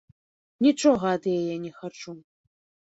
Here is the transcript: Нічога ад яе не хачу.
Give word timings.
Нічога 0.67 1.05
ад 1.19 1.23
яе 1.39 1.55
не 1.69 1.77
хачу. 1.79 2.11